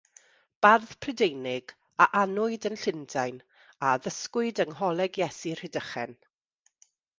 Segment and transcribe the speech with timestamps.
[0.65, 1.73] Bardd Prydeinig,
[2.05, 3.37] a anwyd yn Llundain,
[3.75, 6.21] a addysgwyd yng Ngholeg Iesu, Rhydychen.